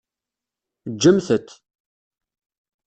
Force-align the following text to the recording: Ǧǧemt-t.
Ǧǧemt-t. 0.93 1.49